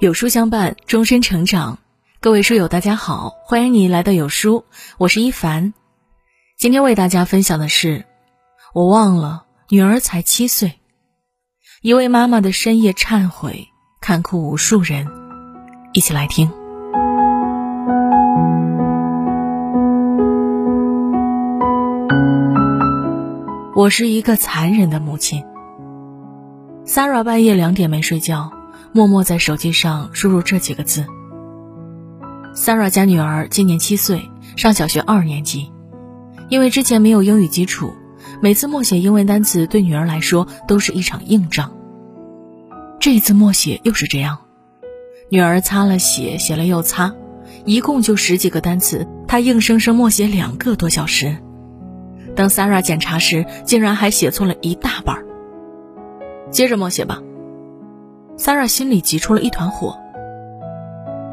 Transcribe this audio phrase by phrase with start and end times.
[0.00, 1.76] 有书相伴，终身成长。
[2.20, 4.64] 各位书友，大家好，欢迎你来到有书，
[4.96, 5.74] 我是一凡。
[6.56, 8.04] 今天为大家分享的是，
[8.72, 10.74] 我忘了女儿才七岁，
[11.82, 13.66] 一位妈妈的深夜忏悔，
[14.00, 15.08] 看哭无数人。
[15.92, 16.48] 一起来听。
[23.74, 25.44] 我是一个残忍的母亲。
[26.86, 28.52] Sarah 半夜两点没睡觉。
[28.98, 31.06] 默默在手机上输入这几个字。
[32.52, 35.70] Sarah 家女儿今年七岁，上小学二年级。
[36.48, 37.92] 因为之前没有英语基础，
[38.42, 41.70] 每次默写英文单词对女儿来说都是一场硬仗。
[42.98, 44.36] 这一次默写又是这样，
[45.28, 47.14] 女儿擦了写，写了又擦，
[47.64, 51.36] 一共就十几个单词，她硬生生默写两个多小时。
[52.34, 55.24] 当 Sarah 检查时，竟然还写错了一大半。
[56.50, 57.22] 接着默写吧。
[58.38, 59.98] Sara 心里急出了一团火。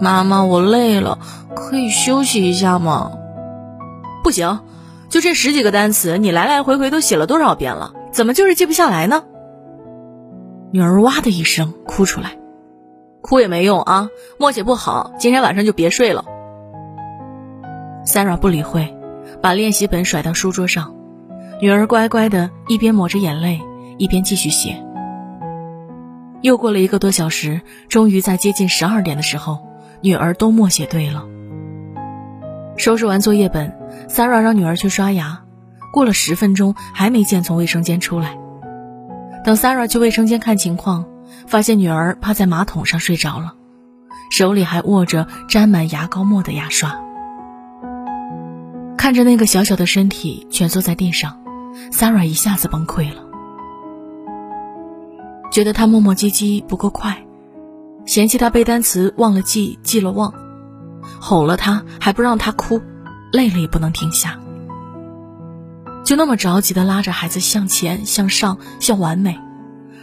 [0.00, 1.18] 妈妈，我累了，
[1.54, 3.12] 可以休息一下吗？
[4.22, 4.60] 不行，
[5.08, 7.92] 就这十几个单词，你来来回回都写了多少遍了？
[8.12, 9.24] 怎么就是记不下来呢？
[10.72, 12.36] 女儿哇的一声哭出来，
[13.22, 16.24] 哭也没用啊，默写不好，今天晚上就别睡了。
[18.04, 18.96] Sara 不理会，
[19.40, 20.94] 把练习本甩到书桌上，
[21.60, 23.60] 女儿乖乖的一边抹着眼泪，
[23.98, 24.84] 一边继续写。
[26.40, 29.66] 又过了一个多小时，终于在接近十二点的时候，
[30.00, 31.24] 女儿都默写对了。
[32.76, 33.76] 收拾完作业本
[34.08, 35.40] ，Sarah 让女儿去刷牙。
[35.92, 38.38] 过了十分钟，还没见从卫生间出来。
[39.44, 41.06] 等 Sarah 去卫生间看情况，
[41.46, 43.54] 发现女儿趴在马桶上睡着了，
[44.30, 47.00] 手里还握着沾满牙膏沫的牙刷。
[48.96, 51.40] 看着那个小小的身体蜷缩在地上
[51.90, 53.27] ，Sarah 一下子崩溃了。
[55.58, 57.26] 觉得他磨磨唧唧不够快，
[58.06, 60.32] 嫌弃他背单词忘了记，记了忘，
[61.20, 62.80] 吼了他还不让他哭，
[63.32, 64.38] 累了也不能停下，
[66.04, 69.36] 就那么着急的拉着孩子向前向上向完美，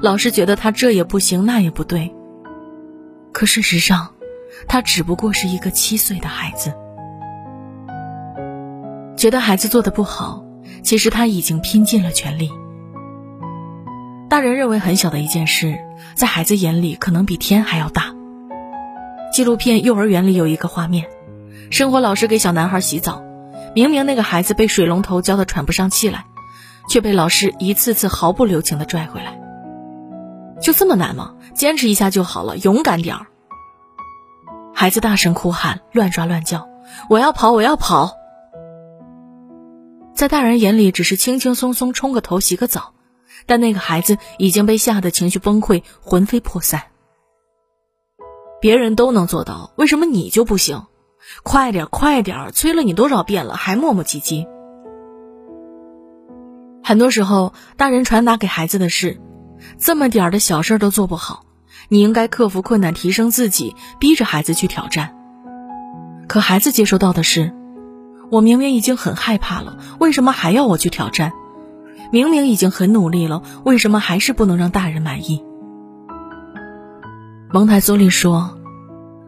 [0.00, 2.14] 老是觉得他这也不行那也不对。
[3.32, 4.14] 可事实上，
[4.68, 6.72] 他只不过是一个七岁的孩子，
[9.16, 10.44] 觉得孩子做的不好，
[10.84, 12.48] 其实他已经拼尽了全力。
[14.30, 15.76] 大人认为很小的一件事，
[16.14, 18.14] 在孩子眼里可能比天还要大。
[19.32, 21.08] 纪录片《幼儿园》里有一个画面，
[21.72, 23.24] 生活老师给小男孩洗澡，
[23.74, 26.26] 明明那个孩子被水龙头浇得喘不上气来，
[26.88, 29.36] 却被老师一次次毫不留情地拽回来。
[30.62, 31.34] 就这么难吗？
[31.52, 33.26] 坚持一下就好了，勇敢点儿。
[34.72, 36.68] 孩子大声哭喊，乱抓乱叫
[37.10, 38.12] ：“我要跑，我要跑！”
[40.14, 42.92] 在大人眼里，只是轻轻松松冲个头、洗个澡。
[43.46, 46.82] 但那个孩子已经被吓得情绪崩溃，魂飞魄散。
[48.60, 50.84] 别人都能做到，为什么你就不行？
[51.42, 52.50] 快点，快点！
[52.52, 54.46] 催了你多少遍了，还磨磨唧唧。
[56.82, 59.20] 很多时候，大人传达给孩子的是：
[59.78, 61.44] 这么点儿的小事都做不好，
[61.88, 65.16] 你应该克服困难，提升自己，逼着孩子去挑战。
[66.26, 67.52] 可孩子接收到的是：
[68.30, 71.32] 我明明已经很害怕了，为什么还要我去挑战？
[72.12, 75.44] 明明已经很努力了，为什么还是不能让大人满意？
[77.52, 78.58] 蒙台梭利说，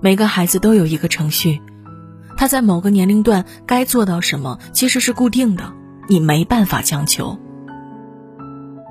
[0.00, 1.60] 每个孩子都有一个程序，
[2.36, 5.72] 他在某个年龄段该做到什么其实是固定的，
[6.08, 7.38] 你没办法强求。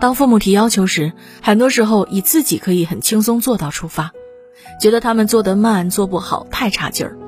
[0.00, 1.12] 当父母提要求时，
[1.42, 4.12] 很多时候以自己可以很轻松做到出发，
[4.80, 7.18] 觉得他们做得慢、做不好、太差劲儿，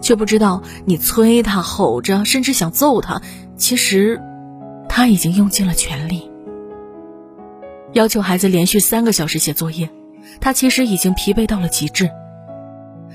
[0.00, 3.22] 却不知道你催他、吼着，甚至想揍他，
[3.56, 4.20] 其实。
[4.96, 6.30] 他已经用尽了全力，
[7.94, 9.90] 要求孩子连续三个小时写作业，
[10.40, 12.08] 他其实已经疲惫到了极致。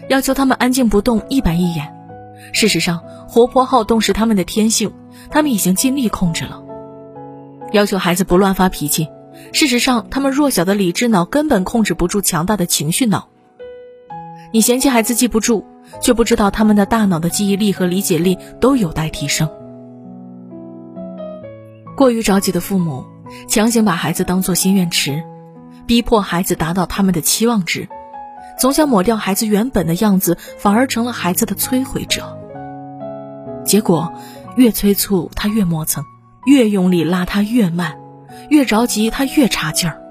[0.09, 1.89] 要求他们安静不动，一板一眼，
[2.51, 4.91] 事实上活泼好动是他们的天性，
[5.31, 6.62] 他们已经尽力控制了。
[7.71, 9.07] 要求孩子不乱发脾气，
[9.54, 13.30] 事实上他们弱小的理智脑根本控制不住强大的情绪脑。
[14.51, 15.63] 你嫌弃孩子记不住，
[16.01, 19.50] 却不知道他们的大脑的记忆力和理解力都有待提升。
[22.00, 23.06] 过于着急的父母，
[23.50, 25.22] 强行把孩子当作心愿池，
[25.86, 27.90] 逼迫孩子达到他们的期望值，
[28.57, 32.40] 总想抹掉孩子原本的样子，反而成了孩子的摧毁者。
[33.66, 34.13] 结果，
[34.56, 36.06] 越催促他越磨蹭，
[36.46, 38.00] 越用力拉他越慢，
[38.50, 40.02] 越着急他越差劲儿。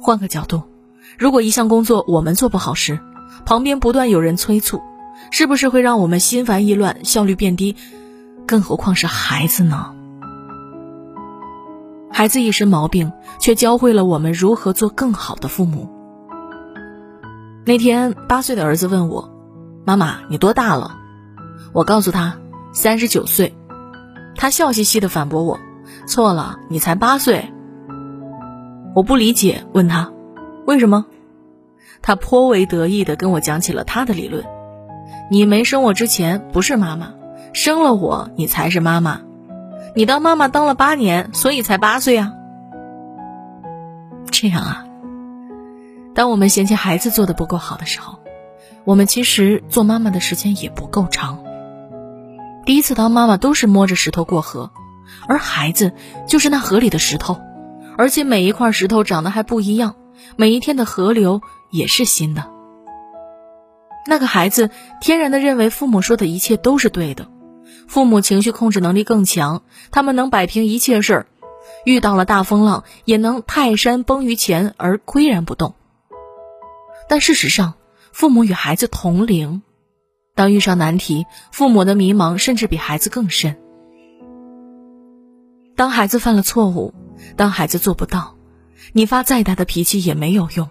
[0.00, 0.62] 换个角度，
[1.18, 2.98] 如果一项工作我们做不好时，
[3.44, 4.80] 旁边不断有人催促，
[5.30, 7.76] 是不是会让我们心烦意乱，效率变低？
[8.46, 9.92] 更何况是孩子呢？
[12.16, 15.90] 孩子一身毛病，却教会了我们如何做更好的父母。
[17.66, 19.30] 那天八岁的儿子问我
[19.84, 20.96] ：“妈妈，你多大了？”
[21.74, 22.38] 我告诉他
[22.72, 23.54] ：“三十九岁。”
[24.34, 25.60] 他笑嘻嘻的反驳我
[26.08, 27.52] ：“错了，你才八岁。”
[28.96, 30.10] 我不理解，问他
[30.66, 31.04] ：“为什么？”
[32.00, 34.42] 他颇为得意的跟我讲起了他的理论
[35.30, 37.12] ：“你没生我之前不是妈妈，
[37.52, 39.20] 生了我你才是妈妈。
[39.96, 42.34] 你当妈妈当了八年，所以才八岁啊。”
[44.30, 44.84] 这样啊。
[46.14, 48.18] 当我们嫌弃孩子做的不够好的时候，
[48.84, 51.42] 我们其实做妈妈的时间也不够长。
[52.66, 54.70] 第一次当妈妈都是摸着石头过河，
[55.28, 55.94] 而孩子
[56.28, 57.40] 就是那河里的石头，
[57.96, 59.94] 而且每一块石头长得还不一样，
[60.36, 61.40] 每一天的河流
[61.70, 62.44] 也是新的。
[64.06, 64.68] 那个孩子
[65.00, 67.28] 天然的认为父母说的一切都是对的，
[67.86, 71.26] 父母情绪控制能力更强，他们能摆平一切事儿，
[71.84, 75.74] 遇到了大风浪也能泰山崩于前而岿然不动。
[77.08, 77.74] 但事实上，
[78.12, 79.62] 父母与孩子同龄，
[80.34, 83.56] 当遇上难题，父母的迷茫甚至比孩子更深。
[85.76, 86.92] 当孩子犯了错误，
[87.36, 88.36] 当孩子做不到，
[88.92, 90.68] 你发再大的脾气也没有用，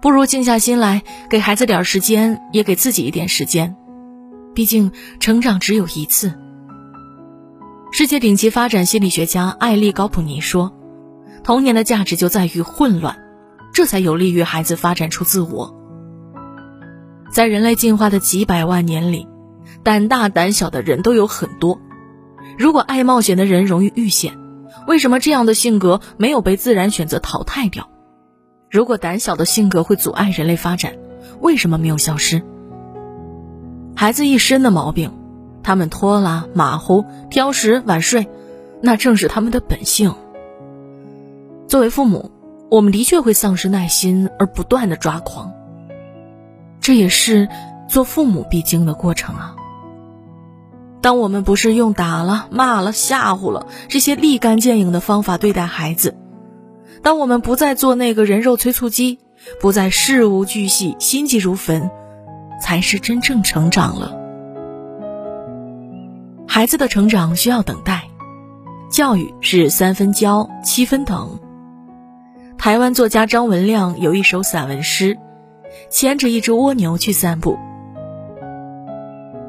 [0.00, 3.76] 不如静下心来，给孩子点时间，也给自己一点时间。
[4.54, 6.32] 毕竟，成长只有一次。
[7.92, 10.72] 世界顶级发展心理学家艾利高普尼说
[11.44, 13.18] ：“童年的价值就在于混乱。”
[13.74, 15.74] 这才有利于孩子发展出自我。
[17.32, 19.26] 在人类进化的几百万年里，
[19.82, 21.80] 胆大胆小的人都有很多。
[22.56, 24.38] 如果爱冒险的人容易遇险，
[24.86, 27.90] 为什么这样的性格没有被自然选择淘汰掉？
[28.70, 30.94] 如果胆小的性格会阻碍人类发展，
[31.40, 32.42] 为什么没有消失？
[33.94, 35.12] 孩子一身的毛病，
[35.62, 38.28] 他们拖拉、马虎、挑食、晚睡，
[38.80, 40.14] 那正是他们的本性。
[41.68, 42.30] 作为父母。
[42.70, 45.52] 我们的确会丧失耐心，而不断的抓狂。
[46.80, 47.48] 这也是
[47.88, 49.54] 做父母必经的过程啊。
[51.00, 56.16] 当我们不是用打了、骂了、吓唬了这些立竿见影的方法对待孩子，
[57.02, 59.20] 当我们不再做那个人肉催促机，
[59.60, 61.90] 不再事无巨细、心急如焚，
[62.64, 64.16] 才是真正成长了。
[66.48, 68.04] 孩子的成长需要等待，
[68.90, 71.38] 教育是三分教，七分等。
[72.56, 75.18] 台湾作家张文亮有一首散文诗，
[75.90, 77.58] 牵着一只蜗牛去散步。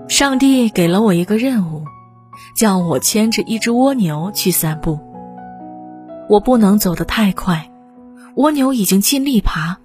[0.10, 1.86] 上帝给了我一个任务，
[2.54, 5.00] 叫我牵着一只蜗牛去散步。
[6.28, 7.72] 我不能走得太快，
[8.36, 9.78] 蜗牛已经尽力爬，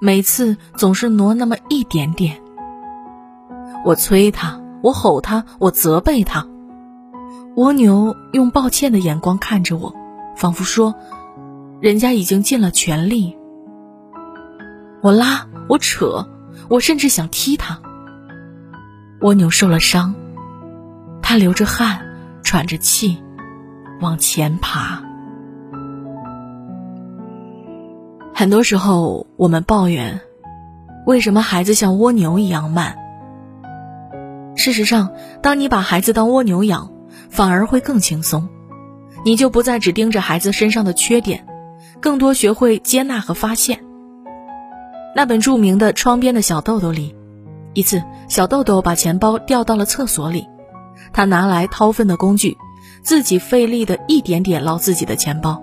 [0.00, 2.40] 每次总是挪那么一点点。
[3.84, 6.46] 我催他，我吼他，我责备他。
[7.56, 9.94] 蜗牛用抱歉的眼光看着我，
[10.36, 10.94] 仿佛说。
[11.80, 13.38] 人家已经尽了全力，
[15.00, 16.26] 我拉，我扯，
[16.68, 17.78] 我甚至想踢他。
[19.20, 20.12] 蜗牛受了伤，
[21.22, 22.00] 它流着汗，
[22.42, 23.22] 喘着气，
[24.00, 25.00] 往前爬。
[28.34, 30.20] 很多时候，我们抱怨，
[31.06, 32.96] 为什么孩子像蜗牛一样慢？
[34.58, 36.92] 事实上，当你把孩子当蜗牛养，
[37.30, 38.48] 反而会更轻松，
[39.24, 41.46] 你就不再只盯着孩子身上的缺点。
[42.00, 43.84] 更多学会接纳和发现。
[45.14, 47.14] 那本著名的《窗边的小豆豆》里，
[47.72, 50.46] 一次小豆豆把钱包掉到了厕所里，
[51.12, 52.56] 他拿来掏粪的工具，
[53.02, 55.62] 自己费力的一点点捞自己的钱包。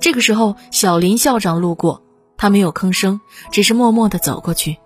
[0.00, 2.02] 这个时候，小林校长路过，
[2.36, 4.76] 他没有吭声，只是默默的走过去。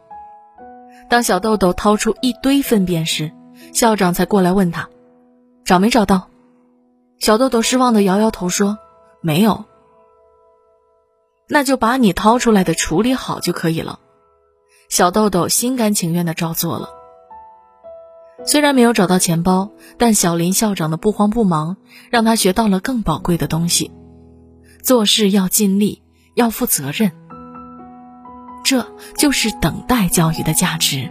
[1.09, 3.33] 当小豆豆掏出一堆粪便时，
[3.73, 4.89] 校长才过来问他
[5.65, 6.29] ：“找没找到？”
[7.21, 8.79] 小豆豆失望的摇摇头说
[9.23, 9.65] ：“没有。”
[11.49, 14.01] 那就把你掏出来的处理好就可以了。
[14.89, 16.89] 小豆豆心甘情愿的照做了。
[18.47, 21.77] 虽然没有找到钱包，但小林校长的不慌不忙，
[22.11, 23.93] 让他学到了更宝贵的东西：
[24.83, 26.03] 做事要尽力，
[26.35, 27.13] 要负责任。
[28.65, 31.11] 这就是等待教育的价值。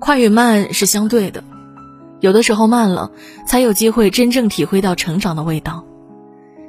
[0.00, 1.44] 快与慢是相对的，
[2.20, 3.10] 有的时候慢了，
[3.46, 5.84] 才有机会真正体会到成长的味道。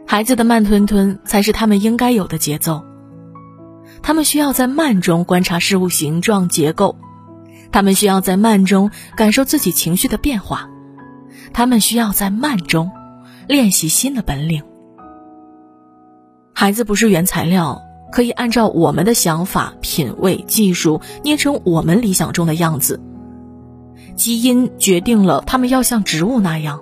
[0.06, 2.84] 孩子的慢吞吞才是他们应该有的节奏。
[4.02, 6.98] 他们需要在慢中观察事物形状结构，
[7.72, 10.70] 他们需要在慢中感受自己情绪的变化，
[11.54, 12.92] 他们需要在慢中
[13.48, 14.64] 练习新的本领。
[16.54, 23.02] 孩子不是原材料，可以按照我们的想法、品味、技术捏成我们理想中的样子。
[24.16, 26.82] 基因决定了他们要像植物那样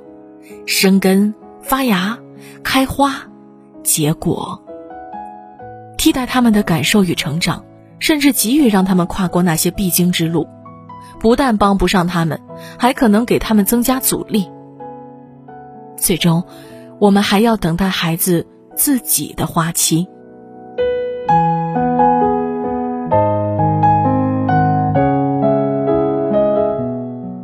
[0.65, 2.19] 生根发芽。
[2.63, 3.13] 开花，
[3.83, 4.61] 结果。
[5.97, 7.63] 替代他们的感受与成长，
[7.99, 10.47] 甚至给予让他们跨过那些必经之路，
[11.19, 12.41] 不但帮不上他们，
[12.77, 14.49] 还可能给他们增加阻力。
[15.95, 16.43] 最终，
[16.99, 20.07] 我们还要等待孩子自己的花期。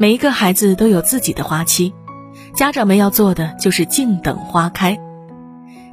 [0.01, 1.93] 每一个孩子都有自己的花期，
[2.55, 5.00] 家长们要做的就是静等花开。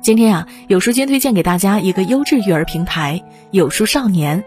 [0.01, 3.23] 今天啊，有书君推荐给大家一个优质育儿平台——
[3.53, 4.43] 有书少年，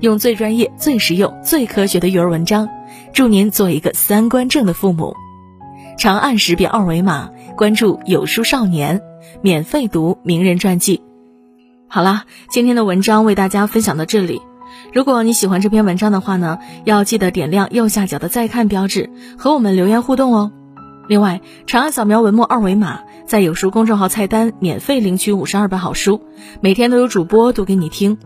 [0.00, 2.68] 用最专业、最实用、最科学的育儿文章，
[3.12, 5.14] 助您做一个三观正的父母。
[5.96, 9.00] 长按识别二维码，关注有书少年，
[9.42, 11.00] 免费读名人传记。
[11.86, 14.42] 好啦，今天的文章为大家分享到这里。
[14.92, 20.52] 如果你喜欢这篇文章的话呢，要记得点亮右下角的再看标志，和我们留言互动哦。
[21.08, 26.20] 另外，长按扫描文末二维码，在有书公众号菜单免费领取五十二本好书，
[26.60, 28.18] 每天都有主播读给你听，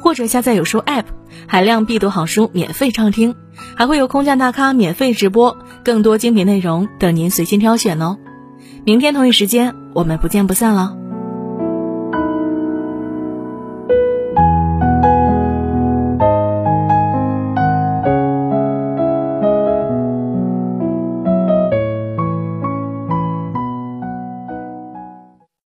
[0.00, 1.04] 或者下载有书 App，
[1.46, 3.34] 海量必读好书免费畅听，
[3.74, 8.16] 还会有空降大咖免费直播，更多精品内容等您随心挑选哦。
[8.84, 10.99] 明天同一时间，我们不见不散了。